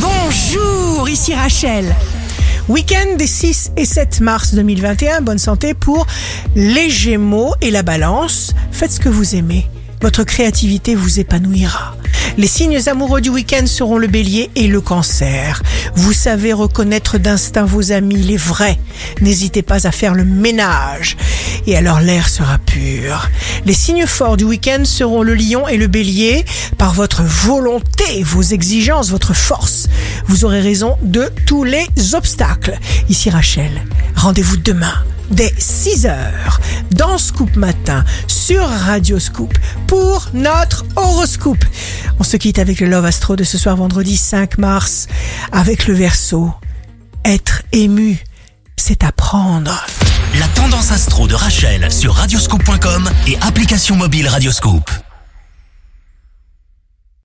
Bonjour, 0.00 1.08
ici 1.08 1.34
Rachel. 1.34 1.94
Week-end 2.68 3.16
des 3.16 3.26
6 3.26 3.72
et 3.76 3.84
7 3.84 4.20
mars 4.20 4.54
2021, 4.54 5.22
bonne 5.22 5.38
santé 5.38 5.74
pour 5.74 6.06
les 6.54 6.88
Gémeaux 6.88 7.54
et 7.60 7.70
la 7.70 7.82
Balance. 7.82 8.54
Faites 8.70 8.92
ce 8.92 9.00
que 9.00 9.08
vous 9.08 9.34
aimez. 9.34 9.66
Votre 10.00 10.22
créativité 10.22 10.94
vous 10.94 11.18
épanouira. 11.18 11.96
Les 12.36 12.46
signes 12.46 12.80
amoureux 12.88 13.20
du 13.20 13.30
week-end 13.30 13.66
seront 13.66 13.98
le 13.98 14.06
bélier 14.06 14.50
et 14.54 14.66
le 14.66 14.80
cancer. 14.80 15.62
Vous 15.94 16.12
savez 16.12 16.52
reconnaître 16.52 17.18
d'instinct 17.18 17.64
vos 17.64 17.92
amis, 17.92 18.22
les 18.22 18.36
vrais. 18.36 18.78
N'hésitez 19.20 19.62
pas 19.62 19.86
à 19.86 19.92
faire 19.92 20.14
le 20.14 20.24
ménage. 20.24 21.16
Et 21.66 21.76
alors 21.76 22.00
l'air 22.00 22.28
sera 22.28 22.58
pur. 22.58 23.28
Les 23.64 23.74
signes 23.74 24.06
forts 24.06 24.36
du 24.36 24.44
week-end 24.44 24.84
seront 24.84 25.22
le 25.22 25.34
lion 25.34 25.66
et 25.68 25.76
le 25.76 25.86
bélier. 25.86 26.44
Par 26.76 26.92
votre 26.94 27.22
volonté, 27.22 28.22
vos 28.22 28.42
exigences, 28.42 29.10
votre 29.10 29.34
force, 29.34 29.88
vous 30.26 30.44
aurez 30.44 30.60
raison 30.60 30.96
de 31.02 31.30
tous 31.46 31.64
les 31.64 31.86
obstacles. 32.14 32.78
Ici 33.08 33.30
Rachel, 33.30 33.82
rendez-vous 34.14 34.56
demain 34.56 34.94
dès 35.30 35.52
6 35.58 36.06
heures 36.06 36.60
dans 36.90 37.18
Scoop 37.18 37.54
Matin 37.56 38.04
sur 38.26 38.66
Radio 38.66 39.18
Scoop 39.18 39.56
pour 39.86 40.28
notre 40.32 40.84
horoscope. 40.96 41.64
On 42.18 42.24
se 42.24 42.36
quitte 42.36 42.58
avec 42.58 42.80
le 42.80 42.88
Love 42.88 43.04
Astro 43.04 43.36
de 43.36 43.44
ce 43.44 43.58
soir 43.58 43.76
vendredi 43.76 44.16
5 44.16 44.58
mars 44.58 45.06
avec 45.52 45.86
le 45.86 45.94
verso. 45.94 46.52
Être 47.24 47.62
ému, 47.72 48.22
c'est 48.76 49.04
apprendre. 49.04 49.86
La 50.38 50.48
tendance 50.48 50.92
astro 50.92 51.26
de 51.26 51.34
Rachel 51.34 51.90
sur 51.92 52.14
radioscope.com 52.14 53.10
et 53.26 53.36
application 53.40 53.96
mobile 53.96 54.28
Radioscope. 54.28 54.90